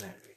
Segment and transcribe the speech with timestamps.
[0.00, 0.33] Mary.